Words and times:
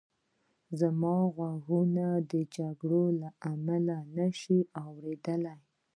زما 0.79 1.15
غوږونو 1.35 2.07
د 2.31 2.33
جګړې 2.55 3.05
له 3.21 3.29
امله 3.51 3.97
سم 4.07 4.13
نه 4.49 4.59
اورېدل 4.83 5.43